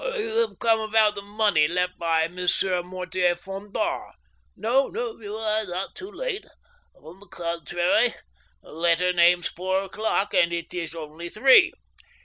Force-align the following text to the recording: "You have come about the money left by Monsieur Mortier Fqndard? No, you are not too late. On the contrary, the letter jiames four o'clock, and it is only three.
"You 0.15 0.37
have 0.39 0.57
come 0.57 0.79
about 0.79 1.13
the 1.13 1.21
money 1.21 1.67
left 1.67 1.99
by 1.99 2.27
Monsieur 2.27 2.81
Mortier 2.81 3.35
Fqndard? 3.35 4.13
No, 4.55 4.91
you 4.91 5.35
are 5.35 5.65
not 5.67 5.93
too 5.95 6.11
late. 6.11 6.47
On 6.95 7.19
the 7.19 7.27
contrary, 7.27 8.15
the 8.63 8.71
letter 8.71 9.13
jiames 9.13 9.45
four 9.45 9.83
o'clock, 9.83 10.33
and 10.33 10.51
it 10.51 10.73
is 10.73 10.95
only 10.95 11.29
three. 11.29 11.73